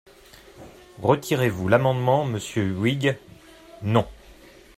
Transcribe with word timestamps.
Retirez-vous 1.03 1.67
l’amendement, 1.67 2.25
monsieur 2.25 2.63
Huyghe? 2.65 3.19
Non. 3.83 4.07